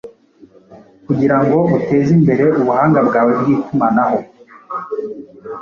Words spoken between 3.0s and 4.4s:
bwawe bwitumanaho